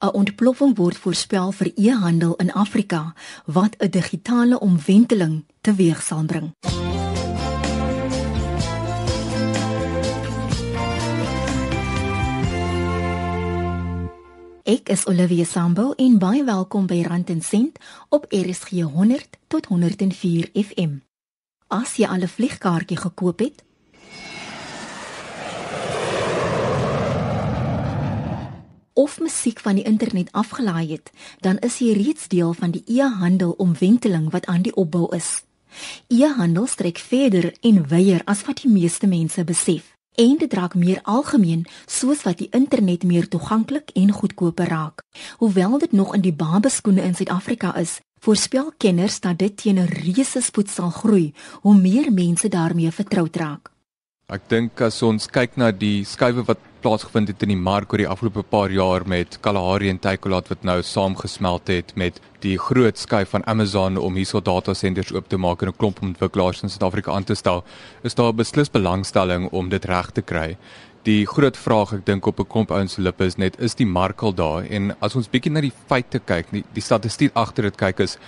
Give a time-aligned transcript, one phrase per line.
[0.00, 3.14] 'n Ontploffing word voorspel vir e-handel in Afrika
[3.44, 6.52] wat 'n digitale omwenteling teweeg sal bring.
[14.62, 17.78] Ek is Olivia Sambo en baie welkom by Rand en Sent
[18.08, 20.96] op RSG 100 tot 104 FM.
[21.68, 23.64] As jy al 'n vliegkaartjie gekoop het,
[29.00, 31.10] of musiek van die internet afgelaai het,
[31.40, 35.40] dan is jy reeds deel van die e-handel omwenteling wat aan die opbou is.
[36.08, 39.94] E-handel strek verder en wyeer as wat die meeste mense besef.
[40.20, 45.02] En dit raak meer algemeen soos wat die internet meer toeganklik en goedkoper raak.
[45.38, 49.88] Hoewel dit nog in die babeskoene in Suid-Afrika is, voorspel kenners dat dit teen 'n
[49.88, 51.32] reuse spoed sal groei
[51.62, 53.70] hoe meer mense daarmee vertroud raak.
[54.30, 57.98] Ek dink as ons kyk na die skuwe wat plaasgevind het in die mark oor
[57.98, 63.00] die afgelope paar jaar met Kalahari en Takealot wat nou saamgesmelt het met die groot
[63.00, 66.70] skuif van Amazon om hierso data centers oop te maak en 'n klomp ontwikkelaars in
[66.70, 67.64] Suid-Afrika aan te stel,
[68.04, 70.56] is daar beslis belangstelling om dit reg te kry.
[71.02, 73.86] Die groot vraag ek dink op 'n klomp ouens se lippe is net is die
[73.86, 77.62] mark al daar en as ons bietjie na die feite kyk, die, die statistiek agter
[77.64, 78.18] dit kyk is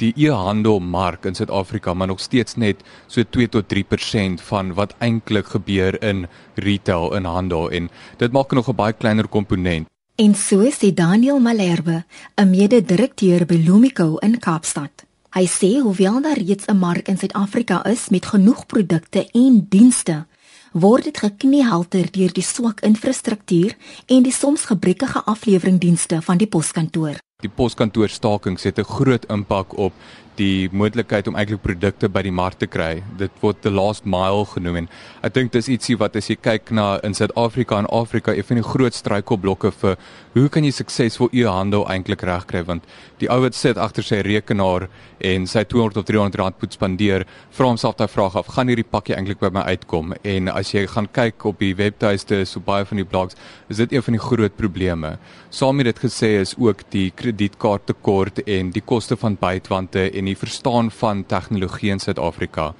[0.00, 5.52] die e-handelmark in Suid-Afrika maar nog steeds net so 2 tot 3% van wat eintlik
[5.54, 9.88] gebeur in retail en handel en dit maak nog 'n baie kleiner komponent.
[10.16, 12.04] En so sê Daniel Malherbe,
[12.36, 15.06] 'n mede-direkteur by Lumico in Kaapstad.
[15.30, 20.26] Hy sê hoewel daar reeds 'n mark in Suid-Afrika is met genoeg produkte en dienste,
[20.72, 23.76] word dit gekniehalter deur die swak infrastruktuur
[24.06, 27.16] en die soms gebrekkige afleweringdienste van die poskantoor.
[27.40, 29.92] Die poskantoor stakings het 'n groot impak op
[30.40, 33.02] die moontlikheid om eintlik produkte by die mark te kry.
[33.20, 34.88] Dit word the last mile genoem en
[35.26, 38.56] ek dink dis ietsie wat as jy kyk na in Suid-Afrika en Afrika, een van
[38.56, 39.96] die groot struikelblokke vir
[40.34, 42.84] hoe kan jy suksesvol e-handel eintlik regkry want
[43.18, 44.86] die ou wat sit agter sy rekenaar
[45.26, 47.24] en sy 200 of 300 rand moet spandeer,
[47.56, 50.14] vra homself daai vraag af, gaan hierdie pakkie eintlik by my uitkom?
[50.22, 53.36] En as jy gaan kyk op die webtuiste so baie van die blogs,
[53.68, 55.16] is dit een van die groot probleme.
[55.50, 60.38] Saam met dit gesê is ook die kredietkaarttekort en die koste van buitwante en die
[60.38, 62.72] verstaan van tegnologie in Suid-Afrika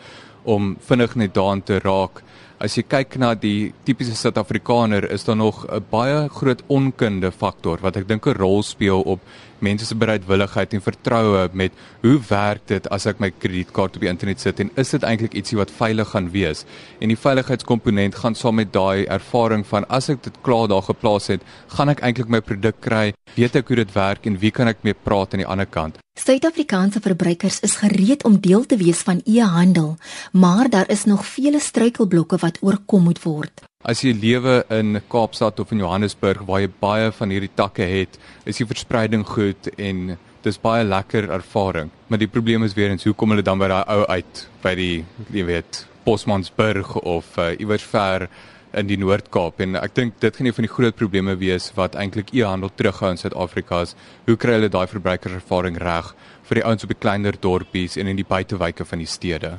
[0.48, 2.22] om vinnig net daaraan te raak.
[2.60, 7.78] As jy kyk na die tipiese Suid-Afrikaner, is daar nog 'n baie groot onkunde faktor
[7.80, 9.20] wat ek dink 'n rol speel op
[9.60, 11.72] mense se bereidwilligheid en vertroue met
[12.02, 15.34] hoe werk dit as ek my kredietkaart op die internet sit en is dit eintlik
[15.34, 16.66] ietsie wat veilig gaan wees?
[17.00, 21.28] En die veiligheidskomponent gaan saam met daai ervaring van as ek dit klaar daar geplaas
[21.28, 23.14] het, gaan ek eintlik my produk kry?
[23.36, 25.96] Weet ek hoe dit werk en wie kan ek mee praat aan die ander kant?
[26.18, 29.96] Suid-Afrikaanse verbruikers is gereed om deel te wees van e-handel,
[30.32, 33.62] maar daar is nog vele struikelblokke wat oorkom moet word.
[33.82, 38.18] As jy lewe in Kaapstad of in Johannesburg waar jy baie van hierdie takke het,
[38.44, 41.88] is die verspreiding goed en dis baie lekker ervaring.
[42.08, 44.74] Maar die probleem is weer eens hoe kom hulle dan by daai ou uit by
[44.76, 44.94] die
[45.32, 48.28] jy weet Bosmansburg of uh, iewers ver
[48.72, 51.96] in die Noord-Kaap en ek dink dit gaan een van die groot probleme wees wat
[51.98, 53.96] eintlik e-handel terughou in Suid-Afrika is.
[54.26, 56.12] Hoe kry hulle daai verbruikerservaring reg
[56.48, 59.56] vir die ouens op die kleiner dorpies en in die buitewyke van die stede?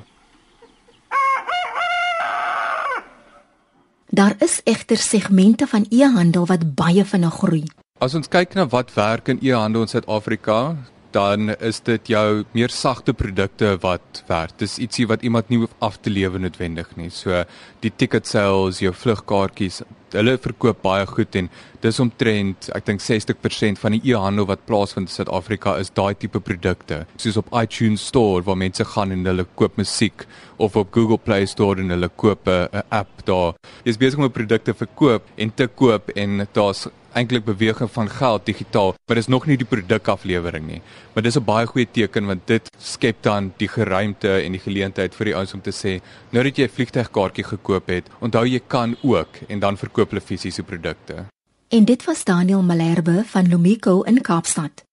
[4.11, 7.63] Daar is egter segmente van e-handel wat baie vinnig groei.
[8.03, 10.75] As ons kyk na wat werk in e-handel in Suid-Afrika,
[11.11, 14.57] dan is dit jou meer sagte produkte wat werk.
[14.61, 17.09] Dis ietsie wat iemand nie hoef af te lewe noodwendig nie.
[17.09, 17.43] So
[17.83, 19.81] die ticket sales, jou vlugkaartjies,
[20.15, 21.47] hulle verkoop baie goed en
[21.81, 26.41] dis omtrent ek dink 60% van die e-handel wat plaasvind in Suid-Afrika is daai tipe
[26.43, 27.05] produkte.
[27.21, 30.25] Soos op iTunes Store waar mense gaan en hulle koop musiek
[30.61, 33.53] of op Google Play Store en hulle koop 'n app daar.
[33.85, 38.09] Jy's besig om 'n produk te verkoop en te koop en daar's eintlik beweging van
[38.09, 40.81] geld digitaal, maar dis nog nie die produkaflewering nie.
[41.13, 45.15] Maar dis 'n baie goeie teken want dit skep dan die geruimte en die geleentheid
[45.15, 46.01] vir die ouens om te sê,
[46.31, 50.21] nou dat jy 'n vliegtuigkaartjie gekoop het, onthou jy kan ook en dan verkoop hulle
[50.21, 51.25] fisiese produkte.
[51.69, 54.83] En dit was Daniel Malherbe van Lumico in Kaapstad.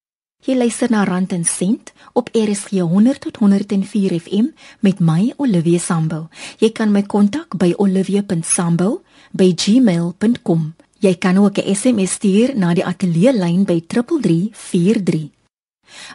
[0.46, 4.44] Jy luister na Rand en Sent op RSG 100 tot 104 FM
[4.80, 6.26] met my Olivia Sambu.
[6.58, 10.74] Jy kan my kontak by olivia.sambu@gmail.com.
[10.98, 15.30] Jy kan ook 'n SMS stuur na die ateljee lyn by 3343.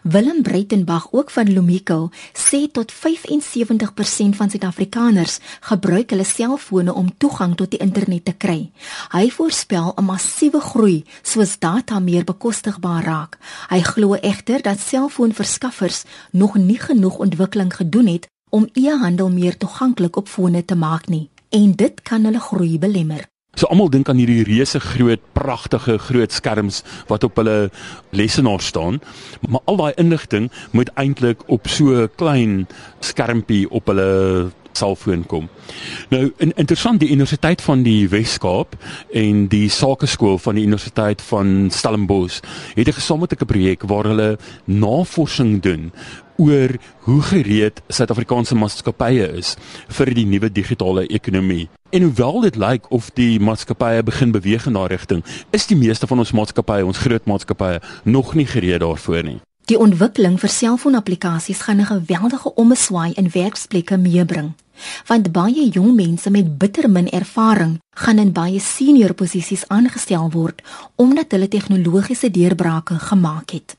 [0.04, 7.56] Willem Breitenberg ook van Lumico sê tot 75% van Suid-Afrikaners gebruik hulle selfone om toegang
[7.56, 8.72] tot die internet te kry.
[9.10, 13.38] Hy voorspel 'n massiewe groei soos data meer bekostigbaar raak.
[13.70, 20.16] Hy glo egter dat selfoonverskaffers nog nie genoeg ontwikkeling gedoen het om e-handel meer toeganklik
[20.16, 23.33] op fone te maak nie en dit kan hulle groei belemmer.
[23.54, 27.70] So almal dink aan hierdie reuse groot, pragtige groot skerms wat op hulle
[28.10, 28.98] lesenaar staan,
[29.46, 32.68] maar al daai inligting moet eintlik op so 'n klein
[33.00, 35.50] skermpie op hulle selfoon kom.
[36.10, 38.76] Nou in, interessant die Universiteit van die Wes-Kaap
[39.12, 42.42] en die Sakeskool van die Universiteit van Stellenbosch
[42.76, 45.92] het 'n gesamentlike projek waar hulle navorsing doen
[46.38, 46.70] oor
[47.06, 49.56] hoe gereed Suid-Afrikaanse maatskappye is
[49.88, 51.70] vir die nuwe digitale ekonomie.
[51.94, 56.08] En hoewel dit lyk of die maatskappye begin beweeg in daardie rigting, is die meeste
[56.08, 59.40] van ons maatskappye, ons groot maatskappye, nog nie gereed daarvoor nie.
[59.72, 64.54] Die ontwikkeling vir selfoonapplikasies gaan 'n geweldige ommeswaai in werksplekke meebring
[65.08, 70.62] want baie jong mense met bitter min ervaring gaan in baie senior posisies aangestel word
[70.96, 73.76] omdat hulle tegnologiese deurbrake gemaak het.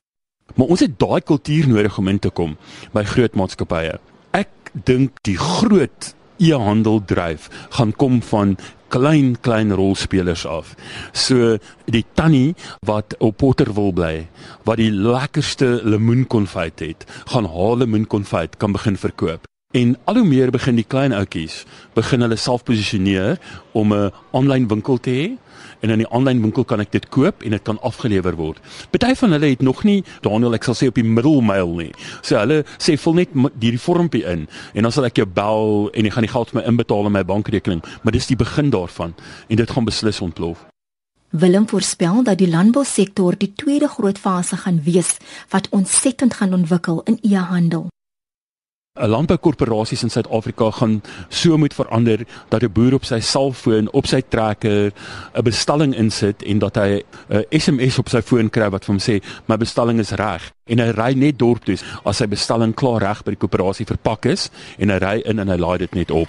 [0.55, 2.57] Maar ons het daai kultuur nodig om in te kom
[2.93, 3.99] by groot maatskappye.
[4.31, 8.57] Ek dink die groot e-handel dryf gaan kom van
[8.89, 10.75] klein klein rolspelers af.
[11.13, 11.57] So
[11.91, 12.55] die tannie
[12.87, 14.29] wat op Potter wil bly,
[14.65, 19.49] wat die lekkerste lemoenkonfyt het, gaan haar lemoenkonfyt kan begin verkoop.
[19.75, 21.65] En al hoe meer begin die klein ouetjies
[21.97, 23.41] begin hulle self posisioneer
[23.73, 25.27] om 'n aanlyn winkel te hê
[25.85, 28.61] en in die aanlyn winkel kan ek dit koop en dit kan afgelewer word.
[28.95, 31.91] Party van hulle het nog nie Daniel ek sal sê op die middelmyl nie.
[32.23, 36.09] So hulle sê vul net hierdie vormpie in en dan sal ek jou bel en
[36.09, 39.17] jy gaan die geld vir my inbetaal in my bankrekening, maar dis die begin daarvan
[39.49, 40.65] en dit gaan beslis ontplof.
[41.35, 45.17] Willem voorspel dat die landbousektor die tweede groot fase gaan wees
[45.51, 47.91] wat ontsettend gaan ontwikkel in e-handel.
[48.95, 54.23] Landboukorporasies in Suid-Afrika gaan so moet verander dat 'n boer op sy selfoon, op sy
[54.29, 54.93] trekker
[55.35, 59.03] 'n bestelling insit en dat hy 'n SMS op sy foon kry wat vir hom
[59.03, 63.01] sê my bestelling is reg en hy ry net dorp toe as sy bestelling klaar
[63.01, 66.11] reg by die koöperasie verpak is en hy ry in en hy laai dit net
[66.11, 66.29] op.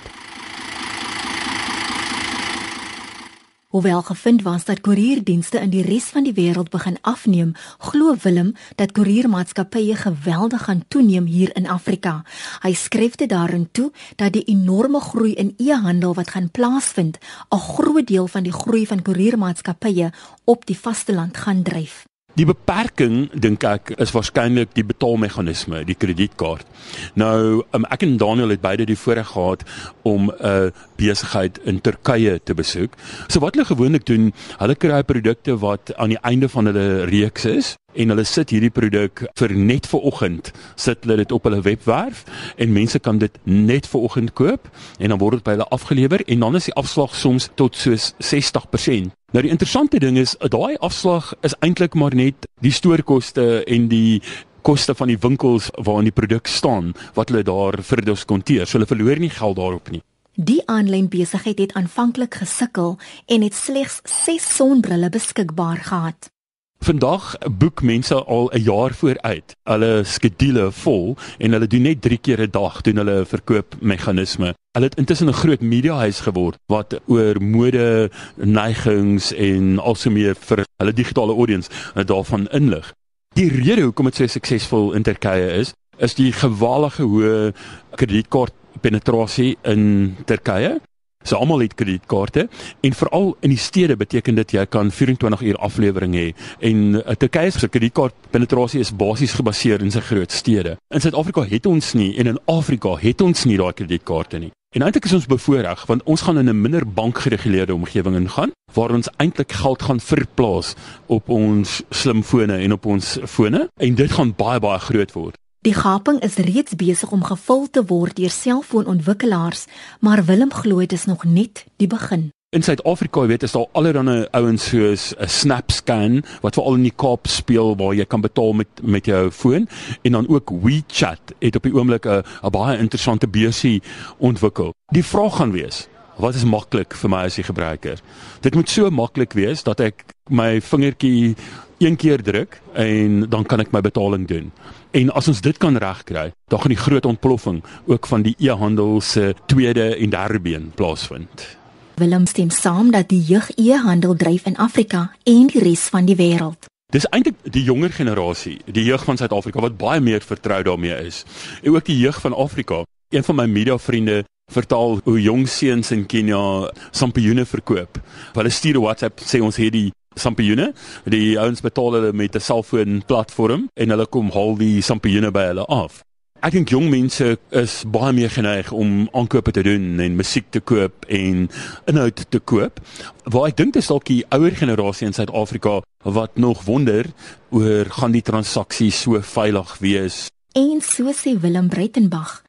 [3.76, 8.54] Hoewel gevind was dat koerierdienste in die res van die wêreld begin afneem, glo Willem
[8.80, 12.22] dat koeriermaatskappye geweldig gaan toeneem hier in Afrika.
[12.64, 17.20] Hy skryf dit daarin toe dat die enorme groei in e-handel wat gaan plaasvind,
[17.52, 20.12] 'n groot deel van die groei van koeriermaatskappye
[20.44, 22.06] op die vasteland gaan dryf.
[22.36, 26.68] Die beperking dink ek is waarskynlik die betaalmeganisme, die kredietkaart.
[27.16, 29.64] Nou, um, ek en Daniel het beide die voorreg gehad
[30.04, 33.00] om 'n uh, besigheid in Turkye te besoek.
[33.28, 37.46] So wat hulle gewoonlik doen, hulle kry produkte wat aan die einde van hulle reeks
[37.46, 41.62] is en hulle sit hierdie produk vir net vir oggend sit hulle dit op hulle
[41.62, 42.26] webwerf
[42.58, 44.68] en mense kan dit net vir oggend koop
[45.00, 48.14] en dan word dit by hulle afgelewer en dan is die afslag soms tot soos
[48.20, 49.16] 60%.
[49.36, 54.22] Nou die interessante ding is daai afslag is eintlik maar net die stoorkoste en die
[54.64, 58.64] koste van die winkels waarin die produk staan wat hulle daar verdiskonteer.
[58.64, 60.00] So hulle verloor nie geld daarop nie.
[60.40, 62.96] Die aanlyn besigheid het aanvanklik gesukkel
[63.28, 66.32] en het slegs 6 sonbrille beskikbaar gehad.
[66.80, 69.56] Vandag boek mense al 'n jaar vooruit.
[69.64, 74.54] Hulle skedule vol en hulle doen net 3 keer 'n dag doen hulle verkoopmeganisme.
[74.72, 80.94] Hulle het intussen 'n groot mediahuis geword wat oor mode, neigings en alsomeer vir hulle
[80.94, 82.94] digitale audience daarvan inlig.
[83.34, 87.54] Die rede hoekom dit so suksesvol in Turkye is, is die geweldige hoë
[87.96, 90.80] kredietkaart penetrasie in Turkye.
[91.26, 92.48] So almal het kredietkaarte
[92.86, 96.26] en veral in die stede beteken dit jy kan 24 uur aflewering hê
[96.70, 100.76] en uh, Turkye se kredietkaart penetrasie is basies gebaseer in sy groot stede.
[100.94, 104.52] In Suid-Afrika het ons nie en in Afrika het ons nie daai kredietkaarte nie.
[104.76, 108.92] En eintlik is ons bevoordeel want ons gaan in 'n minder bankgereguleerde omgewing ingaan waar
[108.92, 114.36] ons eintlik geld gaan verplaas op ons slimfone en op ons fone en dit gaan
[114.36, 115.36] baie baie groot word.
[115.66, 119.64] Die gaping is reeds besig om gevul te word deur selfoonontwikkelaars,
[120.00, 122.28] maar Willem glo dit is nog net die begin.
[122.54, 126.94] In Suid-Afrika, jy weet, is daar allerlei ouens soos 'n SnapScan wat veral in die
[126.96, 129.68] Kaap speel waar jy kan betaal met met jou foon
[130.02, 133.82] en dan ook WeChat het op die oomblik 'n baie interessante beursie
[134.18, 134.74] ontwikkel.
[134.94, 138.00] Die vraag gaan wees, wat is maklik vir my as 'n gebruiker?
[138.42, 141.36] Dit moet so maklik wees dat ek my vingertjie
[141.78, 144.52] een keer druk en dan kan ek my betaling doen.
[144.92, 149.02] En as ons dit kan regkry, dan gaan die groot ontploffing ook van die e-handel
[149.02, 151.58] se tweede en derde been plaasvind.
[151.96, 156.16] Willem stem saam dat die jeug e-handel dryf in Afrika en die res van die
[156.16, 156.68] wêreld.
[156.94, 161.24] Dis eintlik die jonger generasie, die jeug van Suid-Afrika wat baie meer vertrou daarmee is.
[161.64, 162.84] En ook die jeug van Afrika.
[163.10, 168.00] Een van my media vriende vertel hoe jong seuns in Kenia sampioene verkoop.
[168.34, 170.74] Hulle stuur 'n WhatsApp sê ons het die sampioene.
[171.06, 175.48] Die ouens betaal hulle met 'n selfoon platform en hulle kom haal die sampioene by
[175.52, 176.04] hulle af.
[176.46, 180.60] Ek dink jong mense is baie meer geneig om aankope te doen en musiek te
[180.62, 181.48] koop en
[181.90, 182.78] inhoud te koop.
[183.24, 187.10] Waar ek dink dis dalk die ouer generasie in Suid-Afrika wat nog wonder
[187.50, 190.28] oor gaan die transaksie so veilig wees.
[190.54, 192.45] En so sê Willem Breitenberg,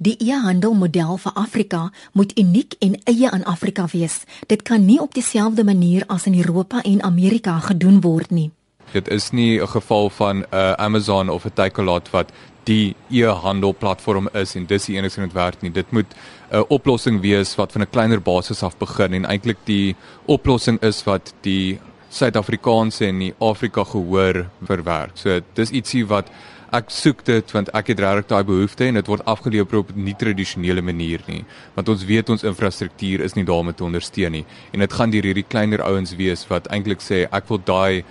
[0.00, 1.80] die e-handelmodel vir Afrika
[2.12, 4.22] moet uniek en eie aan Afrika wees.
[4.48, 8.50] Dit kan nie op dieselfde manier as in Europa en Amerika gedoen word nie.
[8.92, 12.32] Dit is nie 'n geval van 'n uh, Amazon of 'n Takealot wat
[12.64, 15.70] die e-handel platform is en dis die enigste wat werk nie.
[15.70, 16.14] Dit moet
[16.50, 21.04] 'n oplossing wees wat van 'n kleiner basis af begin en eintlik die oplossing is
[21.04, 21.78] wat die
[22.10, 25.10] Suid-Afrikaanse en die Afrika gehoor verwerk.
[25.14, 26.26] So dis ietsie wat
[26.72, 30.04] ek soek dit want ek het regtig daai behoefte en dit word afgelewer op 'n
[30.04, 31.44] nie tradisionele manier nie.
[31.74, 35.10] Want ons weet ons infrastruktuur is nie daar om te ondersteun nie en dit gaan
[35.10, 38.04] deur hierdie kleiner ouens wees wat eintlik sê ek wil daai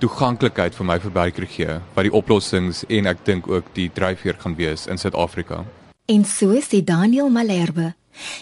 [0.00, 4.56] toeganklikheid vir my verbruiker gee wat die oplossings en ek dink ook die dryfveer gaan
[4.56, 5.64] wees in Suid-Afrika.
[6.06, 7.94] En so sê Daniel Malherbe,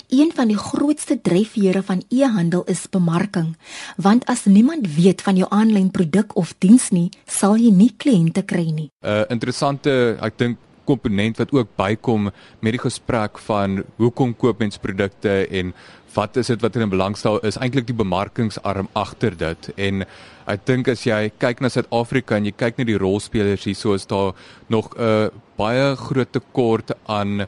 [0.08, 3.56] een van die grootste dryfvere van e-handel is bemarking,
[3.96, 8.42] want as niemand weet van jou aanlyn produk of diens nie, sal jy nie kliënte
[8.42, 8.90] kry nie.
[9.02, 14.58] 'n uh, Interessante, ek dink komponent wat ook bykom met die gesprek van hoekom koop
[14.58, 15.72] mens produkte en
[16.14, 20.04] wat is dit wat in belang stel is eintlik die bemarkingsarm agter dit en
[20.52, 23.94] ek dink as jy kyk na Suid-Afrika en jy kyk na die rolspelers hier so
[23.98, 24.34] is daar
[24.68, 27.46] nog 'n uh, baie groot tekort aan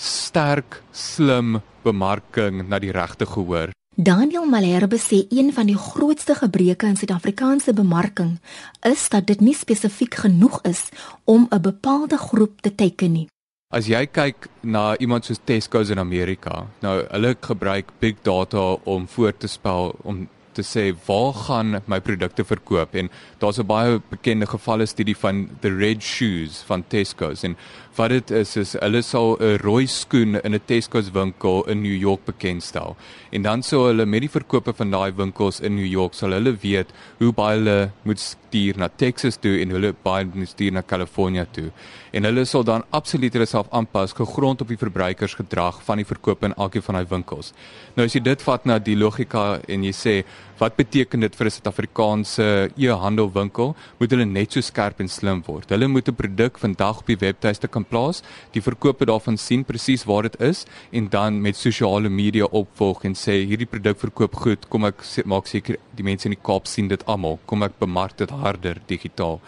[0.00, 6.86] sterk slim bemarking na die regte gehoor Daniel Malherbe sê een van die grootste gebreke
[6.88, 8.38] in Suid-Afrikaanse bemarking
[8.86, 10.88] is dat dit nie spesifiek genoeg is
[11.24, 13.26] om 'n bepaalde groep te teiken nie.
[13.68, 19.08] As jy kyk na iemand soos Tesco's in Amerika, nou hulle gebruik big data om
[19.08, 24.00] voor te spel om te sê waar gaan my produkte verkoop en daar's 'n baie
[24.10, 27.56] bekende gevalle studie van the red shoes van Tesco's en
[28.00, 31.98] wat dit is is hulle sal 'n rooi skoen in 'n Tesco's winkel in New
[32.06, 32.96] York bekendstel.
[33.30, 36.56] En dan sou hulle met die verkope van daai winkels in New York sal hulle
[36.62, 36.88] weet
[37.18, 41.46] hoe baie hulle moet stuur na Texas toe en hulle baie moet stuur na California
[41.52, 41.70] toe.
[42.12, 46.46] En hulle sal dan absoluut hulle self aanpas gegrond op die verbruikersgedrag van die verkope
[46.46, 47.52] in elkeen van daai winkels.
[47.96, 50.24] Nou as jy dit vat na die logika en jy sê
[50.60, 53.74] wat beteken dit vir 'n Suid-Afrikaanse e-handelwinkel?
[53.98, 55.70] Moet hulle net so skerp en slim word?
[55.70, 60.04] Hulle moet 'n produk vandag op die webtuiste kan plaas, die verkope daarvan sien presies
[60.04, 64.68] waar dit is en dan met sosiale media opvolg en sê hierdie produk verkoop goed,
[64.68, 68.16] kom ek maak seker die mense in die Kaap sien dit almal, kom ek bemark
[68.16, 69.40] dit harder digitaal.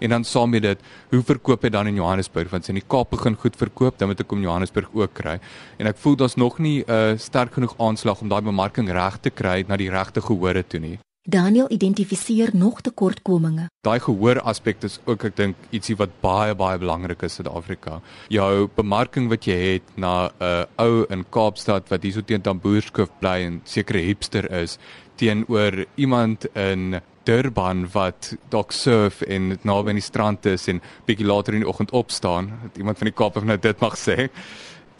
[0.00, 0.80] En dan saam met dit,
[1.10, 2.50] hoe verkoop jy dan in Johannesburg?
[2.50, 5.36] Want as in die Kaap begin goed verkoop, dan moet ek om Johannesburg ook kry.
[5.78, 9.20] En ek voel daar's nog nie 'n uh, sterk genoeg aanslag om daai bemarking reg
[9.20, 10.98] te kry na die regte gehore toe nie.
[11.22, 13.66] Daniel identifiseer nog tekortkominge.
[13.84, 18.00] Daai gehoor aspek is ook ek dink ietsie wat baie baie belangrik is in Suid-Afrika.
[18.32, 23.12] Jou bemarking wat jy het na 'n uh, ou in Kaapstad wat hierso teen Tamboerskoof
[23.20, 24.78] bly en sekere hipster is
[25.16, 31.26] teenoor iemand in Durban wat dalk surf en naby aan die strand is en bietjie
[31.26, 32.50] later in die oggend opstaan.
[32.76, 34.30] Iemand van die Kaap of nou dit mag sê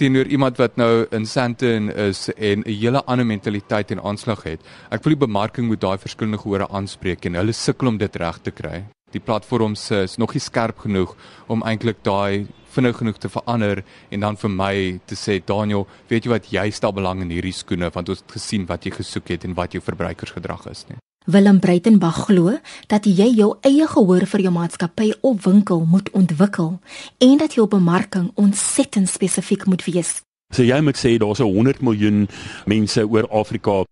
[0.01, 4.61] teenoor iemand wat nou in Sandton is en 'n hele ander mentaliteit en aanslag het.
[4.91, 8.39] Ek wil die bemarking moet daai verskillende gehore aanspreek en hulle sukkel om dit reg
[8.43, 8.85] te kry.
[9.13, 14.21] Die platforms is nog nie skerp genoeg om eintlik daai vinnig genoeg te verander en
[14.21, 17.91] dan vir my te sê Daniel, weet jy wat jy stel belang in hierdie skoene
[17.91, 20.99] want ons het gesien wat jy gesoek het en wat jou verbruikersgedrag is nie.
[21.27, 22.55] Willem Breitenberg glo
[22.89, 26.79] dat jy jou eie gehoor vir jou maatskappy of winkel moet ontwikkel
[27.21, 30.23] en dat jou bemarking ontsettend spesifiek moet wees.
[30.49, 32.29] So jy moet sê daar's 'n 100 miljoen
[32.65, 33.85] mense oor Afrika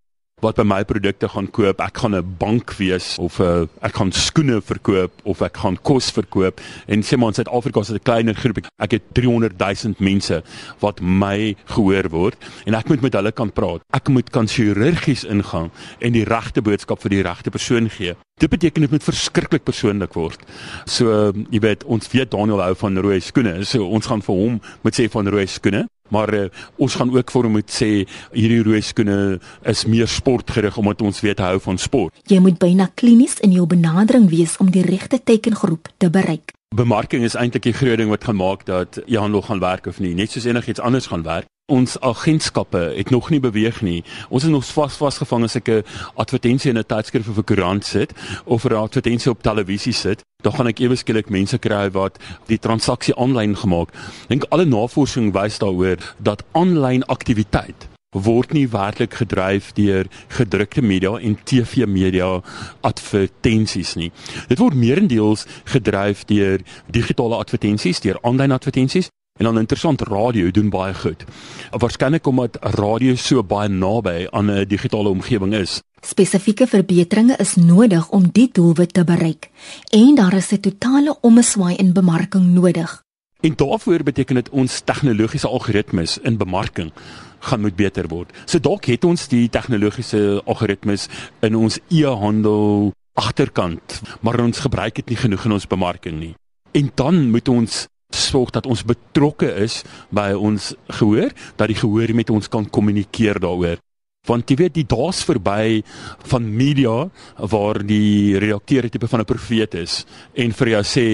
[0.45, 1.81] wat by my produkte gaan koop.
[1.81, 5.77] Ek gaan 'n bank wees of 'n uh, ek gaan skoene verkoop of ek gaan
[5.83, 6.61] kos verkoop.
[6.87, 8.59] En sê maar in Suid-Afrika is dit 'n kleiner groep.
[8.79, 10.43] Ek het 300 000 mense
[10.81, 13.81] wat my gehoor word en ek moet met hulle kan praat.
[13.93, 18.15] Ek moet kan chirurgies ingaan en die regte boodskap vir die regte persoon gee.
[18.39, 20.43] Dit beteken dit moet verskriklik persoonlik word.
[20.87, 23.65] So jy weet, ons weet Daniel hou van rooi skoene.
[23.67, 25.87] So ons gaan vir hom moet sê van rooi skoene.
[26.15, 26.45] Maar uh,
[26.77, 27.91] ons gaan ook vir hom moet sê
[28.33, 29.39] hierdie rooi skoene
[29.69, 32.23] is meer sportgerig omdat ons weet hy hou van sport.
[32.31, 36.55] Jy moet byna klinies in jou benadering wees om die regte teikengroep te bereik.
[36.77, 40.01] Bemarking is eintlik die groot ding wat gaan maak dat jy handel gaan werk of
[40.05, 41.49] nie, net soos enigiets anders gaan werk.
[41.69, 44.05] Ons agentskappe het nog nie beweeg nie.
[44.33, 45.85] Ons is nog vas vasgevang as ek 'n
[46.17, 48.13] advertensie in 'n tydskrif of 'n koerant sit
[48.45, 50.25] of 'n advertensie op televisie sit.
[50.43, 53.93] Dan gaan ek ewe skielik mense kry wat die transaksie aanlyn gemaak.
[54.29, 61.19] Dink alle navorsing wys daaroor dat aanlyn aktiwiteit word nie werklik gedryf deur gedrukte media
[61.19, 62.41] en TV media
[62.81, 64.11] advertensies nie.
[64.49, 69.09] Dit word meerendeels gedryf deur digitale advertensies, deur aanlyn advertensies
[69.39, 71.25] En dan interessant radio doen baie goed.
[71.71, 75.83] Waarskynlik omdat radio so baie naby aan 'n digitale omgewing is.
[76.01, 79.51] Spesifieke verbeteringe is nodig om die doelwit te bereik
[79.91, 83.03] en daar is 'n totale ommeswaai in bemarking nodig.
[83.41, 86.93] En daarvoor beteken dit ons tegnologiese algoritmes in bemarking
[87.39, 88.33] gaan moet beter word.
[88.45, 91.07] So dalk het ons die tegnologiese algoritmes
[91.41, 96.35] in ons e-handel agterkant, maar ons gebruik dit nie genoeg in ons bemarking nie.
[96.73, 99.83] En dan moet ons sorg dat ons betrokke is
[100.15, 103.81] by ons gehoor, dat die gehoor met ons kan kommunikeer daaroor.
[104.29, 105.81] Want jy weet die daas verby
[106.29, 107.09] van media
[107.53, 111.07] waar die redakteur tipe van 'n profeet is en vir jou sê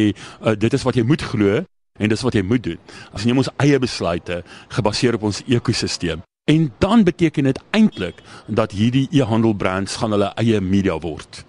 [0.43, 1.65] uh, dit is wat jy moet glo
[1.99, 2.79] en dis wat jy moet doen.
[3.13, 6.23] As neem ons eie besluite gebaseer op ons ekosisteem.
[6.51, 11.45] En dan beteken dit eintlik dat hierdie e-handelbrands gaan hulle eie media word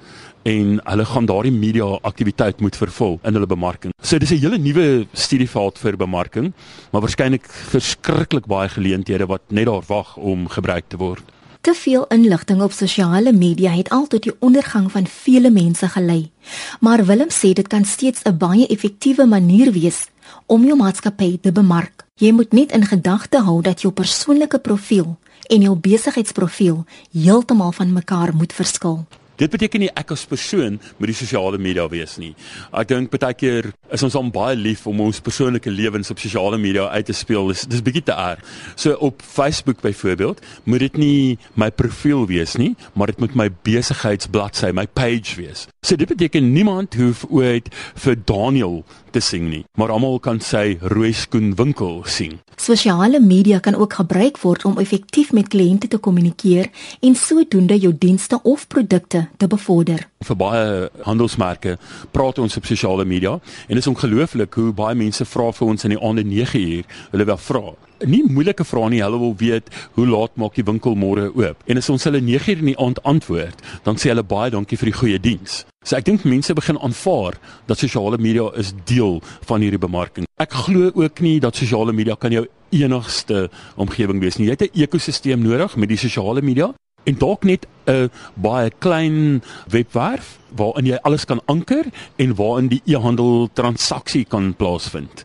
[0.45, 3.93] en hulle gaan daardie media aktiwiteit moet vervul in hulle bemarking.
[4.01, 6.53] So dis 'n hele nuwe studieveld vir bemarking,
[6.91, 11.23] maar waarskynlik verskriklik baie geleenthede wat net daar wag om gebruik te word.
[11.61, 16.31] Te veel inligting op sosiale media het al tot die ondergang van vele mense gelei.
[16.79, 20.09] Maar Willem sê dit kan steeds 'n baie effektiewe manier wees
[20.45, 22.05] om jou maatskappy te bemark.
[22.15, 25.17] Jy moet net in gedagte hou dat jou persoonlike profiel
[25.49, 29.05] en jou besigheidsprofiel heeltemal van mekaar moet verskil.
[29.36, 32.32] Dit beteken nie ek as persoon met die sosiale media wees nie.
[32.72, 36.60] Ek dink baie keer is ons al baie lief om ons persoonlike lewens op sosiale
[36.62, 37.51] media uit te speel.
[37.51, 38.44] Dis dis bietjie te erg.
[38.80, 43.50] So op Facebook byvoorbeeld, moet dit nie my profiel wees nie, maar dit moet my
[43.68, 45.68] besigheidsbladsy, my page wees.
[45.86, 48.80] So dit beteken niemand hoef ooit vir Daniel
[49.13, 52.39] te sing nie, maar almal kan sy rooi skoen winkel sien.
[52.58, 56.72] Sosiale media kan ook gebruik word om effektief met kliënte te kommunikeer
[57.06, 60.08] en sodoende jou dienste of produkte te bevorder.
[60.25, 61.77] Vir baie handelsmerke
[62.12, 65.86] praat ons op sosiale media en dit is ongelooflik hoe baie mense vra vir ons
[65.86, 66.96] in die aande 9 uur.
[67.13, 67.68] Hulle wil vra
[68.05, 69.01] nie moeilike vrae nie.
[69.03, 71.63] Hulle wil weet hoe laat maak die winkel môre oop.
[71.65, 74.91] En as ons hulle 9:00 in die aand antwoord, dan sê hulle baie dankie vir
[74.91, 75.65] die goeie diens.
[75.83, 77.37] So ek dink mense begin aanvaar
[77.67, 80.25] dat sosiale media is deel van hierdie bemarking.
[80.41, 84.47] Ek glo ook nie dat sosiale media kan jou enigste omgewing wees nie.
[84.47, 86.73] Jy het 'n ekosisteem nodig met die sosiale media
[87.05, 92.81] en dalk net 'n baie klein webwerf waarin jy alles kan anker en waarin die
[92.86, 95.23] e-handel transaksie kan plaasvind.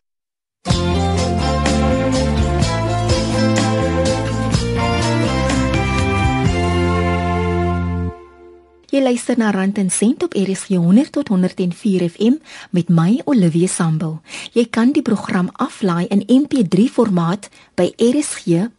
[8.90, 12.40] Jy luister na Rand en Sent op RSG 100 tot 104 FM
[12.74, 14.18] met my Olivia Sambul.
[14.50, 17.46] Jy kan die program aflaai in MP3 formaat
[17.78, 18.78] by rsg.co.za.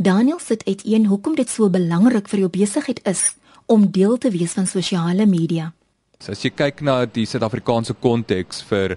[0.00, 3.36] Daniel sit uiteen hoekom dit so belangrik vir jou besigheid is
[3.68, 5.72] om deel te wees van sosiale media.
[6.16, 8.96] So as jy kyk na die Suid-Afrikaanse konteks vir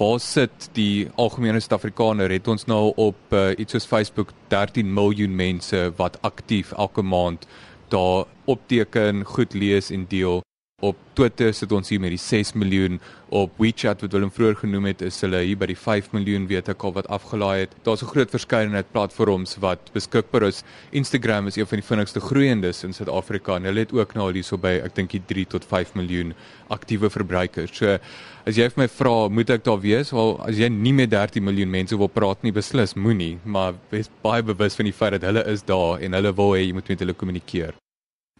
[0.00, 5.36] waar sit die algemene Suid-Afrikaner het ons nou op uh, iets soos Facebook 13 miljoen
[5.36, 7.44] mense wat aktief elke maand
[7.90, 10.42] daar opteken, goed lees en deel.
[10.80, 12.96] Op Twitter sit ons hier met die 6 miljoen.
[13.36, 16.70] Op WeChat wat Willem vroeër genoem het, is hulle hier by die 5 miljoen weet
[16.72, 17.74] ek al wat afgelaai het.
[17.84, 20.62] Daar's 'n groot verskeidenheid platforms wat beskikbaar is.
[20.90, 24.56] Instagram is een van die vinnigste groeiendes in Suid-Afrika en hulle het ook nou hierso
[24.56, 26.32] by ek dink die 3 tot 5 miljoen
[26.68, 27.76] aktiewe verbruikers.
[27.76, 27.98] So
[28.46, 30.12] as jy vir my vra, moet ek daar wees?
[30.12, 34.08] Wel, as jy nie met 13 miljoen mense wil praat nie, beslis moenie, maar wees
[34.22, 36.88] baie bewus van die feit dat hulle is daar en hulle wil hê jy moet
[36.88, 37.74] met hulle kommunikeer.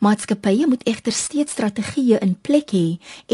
[0.00, 2.86] Maatskappye moet egter steeds strategieë in plek hê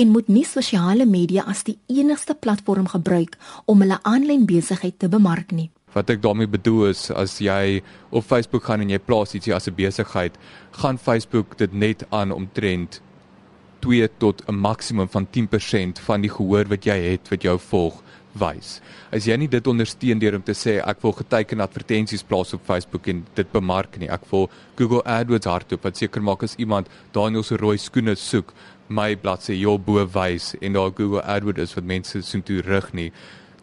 [0.03, 3.37] en moet nie sosiale media as die enigste platform gebruik
[3.71, 5.69] om hulle aanlyn besigheid te bemark nie.
[5.95, 9.69] Wat ek daarmee bedoel is as jy op Facebook gaan en jy plaas ietsie as
[9.71, 10.35] 'n besigheid,
[10.83, 13.01] gaan Facebook dit net aan omtrent
[13.87, 18.03] 2 tot 'n maksimum van 10% van die gehoor wat jy het wat jou volg
[18.41, 18.81] wys.
[19.15, 22.65] As jy nie dit ondersteun deur om te sê ek wil geteken advertensies plaas op
[22.67, 24.11] Facebook en dit bemark nie.
[24.13, 28.53] Ek wil Google AdWords hardop wat seker maak as iemand Daniel se rooi skoene soek,
[28.89, 32.93] my bladsy jou bo wys en daar Google AdWords is wat mense sien toe rig
[32.95, 33.11] nie,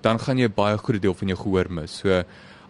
[0.04, 2.02] dan gaan jy baie groot deel van jou gehoor mis.
[2.04, 2.24] So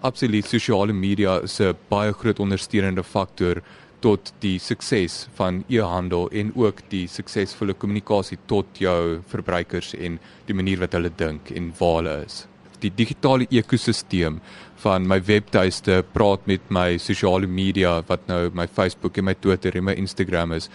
[0.03, 3.63] absoluut sosiale media is 'n baie groot ondersteunende faktor
[4.03, 10.57] tot die sukses van e-handel en ook die suksesvolle kommunikasie tot jou verbruikers en die
[10.57, 12.43] manier wat hulle dink en waar hulle is.
[12.83, 14.41] Die digitale ekosisteem
[14.83, 19.77] van my webtuiste praat met my sosiale media wat nou my Facebook en my Twitter
[19.79, 20.69] en my Instagram is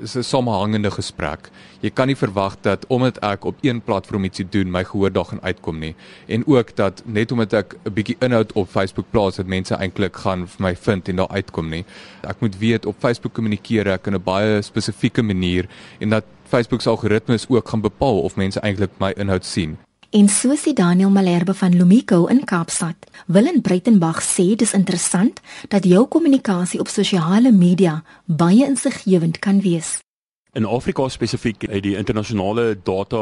[0.00, 1.50] is 'n samehangende gesprek.
[1.80, 5.24] Jy kan nie verwag dat omdat ek op een platform ietsie doen, my gehoor daar
[5.24, 5.94] gaan uitkom nie.
[6.26, 10.16] En ook dat net omdat ek 'n bietjie inhoud op Facebook plaas, dat mense eintlik
[10.16, 11.84] gaan vir my vind en daar uitkom nie.
[12.22, 16.80] Ek moet weet op Facebook kommunikeer ek in 'n baie spesifieke manier en dat Facebook
[16.80, 19.78] se algoritmes ook gaan bepaal of mense eintlik my inhoud sien.
[20.10, 22.96] En soos die Daniel Malherbe van Lumico in Kaapstad,
[23.26, 25.38] Willem Breitenberg sê dis interessant
[25.70, 30.00] dat jou kommunikasie op sosiale media baie insiggewend kan wees.
[30.58, 33.20] In Afrika spesifiek het die internasionale data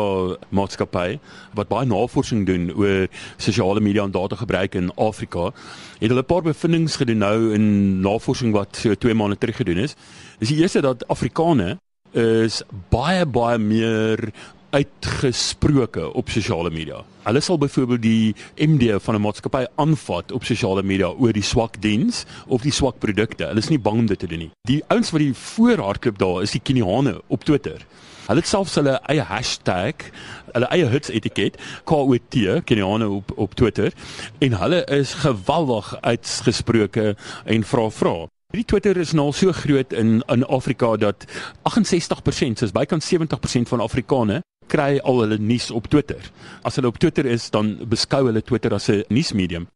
[0.48, 1.18] maatskappy
[1.60, 3.04] wat baie navorsing doen oor
[3.36, 5.52] sosiale media en data gebruik in Afrika,
[6.00, 9.84] het hulle 'n paar bevindinge gedoen nou in navorsing wat so 2 maande terug gedoen
[9.84, 9.94] is.
[10.38, 11.76] Dis die eerste dat Afrikane
[12.12, 14.32] is baie baie meer
[14.70, 17.02] uitgesproke op sosiale media.
[17.22, 21.80] Hulle sal byvoorbeeld die MD van 'n maatskappy aanvat op sosiale media oor die swak
[21.80, 23.44] diens of die swak produkte.
[23.44, 24.50] Hulle is nie bang om dit te doen nie.
[24.62, 27.86] Die ouens wat die voorhardloop daar is die Keniane op Twitter.
[28.26, 29.94] Hulle het selfs hulle eie hashtag,
[30.52, 33.92] hulle eie hits etiket, KOT, Keniane op op Twitter
[34.38, 38.26] en hulle is geweldig uitgesproke en vra vra.
[38.52, 41.24] Die Twitter is nou so groot in in Afrika dat
[41.62, 46.30] 68%, soos bykans 70% van Afrikaners kry al hulle nuus op Twitter.
[46.62, 49.66] As hulle op Twitter is, dan beskou hulle Twitter as 'n nuusmedium.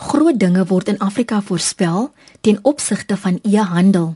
[0.00, 2.06] Groot dinge word in Afrika voorspel
[2.40, 4.14] ten opsigte van e-handel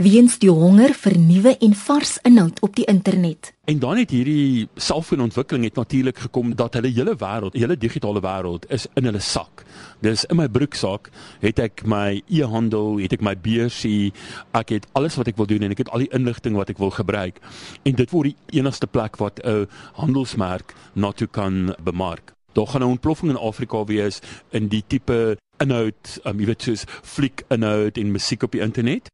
[0.00, 3.50] weens die honger vir nuwe en vars inhoud op die internet.
[3.68, 8.64] En dan het hierdie selfoonontwikkeling het natuurlik gekom dat hulle hele wêreld, hele digitale wêreld
[8.72, 9.66] is in hulle sak.
[10.00, 11.10] Dis in my broeksak
[11.42, 14.14] het ek my e-handel, het ek my beursie,
[14.56, 16.80] ek het alles wat ek wil doen en ek het al die inligting wat ek
[16.80, 17.42] wil gebruik.
[17.84, 19.68] En dit word die enigste plek wat 'n
[20.00, 25.36] handelsmerk na toe kan bemark daar gaan 'n ontploffing in Afrika wees in die tipe
[25.58, 29.08] inhoud, um, jy weet soos fliek inhoud en musiek op die internet.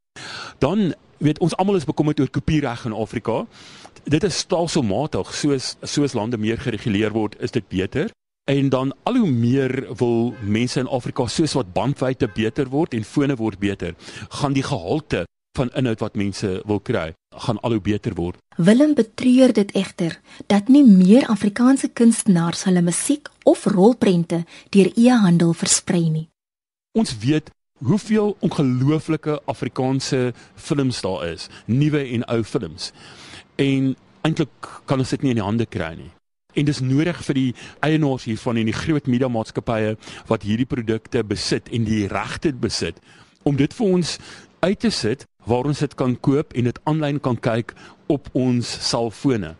[0.58, 3.46] Dan weet ons almal is bekommerd oor kopiereg in Afrika.
[4.04, 8.10] Dit is stelselmatig soos soos lande meer gereguleer word, is dit beter.
[8.50, 13.04] En dan al hoe meer wil mense in Afrika soos wat bandwydte beter word en
[13.04, 13.94] fone word beter,
[14.28, 15.26] gaan die gehalte
[15.56, 17.12] van inhoud wat mense wil kry,
[17.44, 18.38] gaan al hoe beter word.
[18.56, 25.52] Willem betreur dit egter dat nie meer Afrikaanse kunstenaars hulle musiek of rolprente deur e-handel
[25.52, 26.28] versprei nie.
[26.96, 27.50] Ons weet
[27.82, 32.92] hoeveel ongelooflike Afrikaanse films daar is, nuwe en ou films.
[33.56, 36.12] En eintlik kan ons dit nie in die hande kry nie.
[36.52, 39.96] En dis nodig vir die eienaars hiervan en die groot media maatskappye
[40.28, 43.00] wat hierdie produkte besit en die regte besit
[43.48, 44.18] om dit vir ons
[44.62, 47.74] uit te sit waar ons dit kan koop en dit aanlyn kan kyk
[48.12, 49.56] op ons selfone.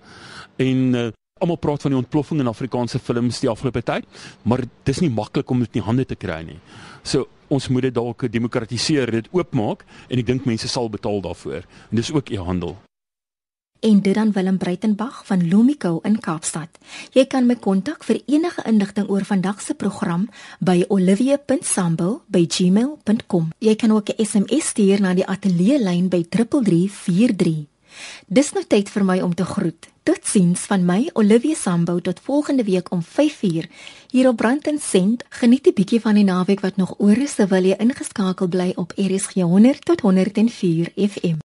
[0.63, 1.09] En uh,
[1.43, 4.07] almal praat van die ontploffing in Afrikaanse films die afgelope tyd,
[4.47, 6.61] maar dis nie maklik om dit in die hande te kry nie.
[7.03, 11.67] So ons moet dit dalk demokratiseer, dit oopmaak en ek dink mense sal betaal daarvoor.
[11.91, 12.79] En dis ook e-handel
[13.83, 16.69] en dit dan Willem Breitenberg van Lumico in Kaapstad.
[17.11, 20.29] Jy kan my kontak vir enige inligting oor vandag se program
[20.61, 23.49] by olivia.sambo@gmail.com.
[23.59, 27.67] Jy kan ook 'n SMS stuur na die ateljee lyn by 3343.
[28.27, 29.89] Dis nou tyd vir my om te groet.
[30.03, 33.69] Totsiens van my Olivia Sambo tot volgende week om 5uur
[34.11, 35.25] hier op Brand en Sent.
[35.29, 38.93] Geniet 'n bietjie van die naweek wat nog oor is terwyl jy ingeskakel bly op
[38.97, 41.37] RSG 100 tot 104 FM.